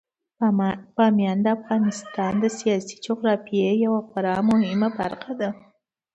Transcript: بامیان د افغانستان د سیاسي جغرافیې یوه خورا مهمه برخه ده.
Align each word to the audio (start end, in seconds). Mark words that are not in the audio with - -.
بامیان 0.95 1.37
د 1.43 1.47
افغانستان 1.57 2.31
د 2.39 2.45
سیاسي 2.57 2.95
جغرافیې 3.05 3.71
یوه 3.85 4.01
خورا 4.07 4.35
مهمه 4.49 4.89
برخه 4.99 5.31
ده. 5.39 5.49